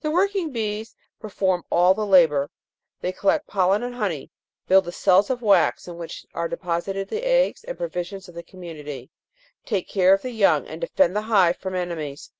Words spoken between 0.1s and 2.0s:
working bees perform all